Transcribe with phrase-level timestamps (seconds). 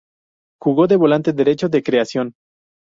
[0.59, 2.33] Jugó de volante derecho de creación.